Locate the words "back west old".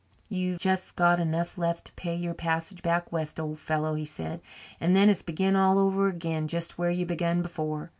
2.81-3.59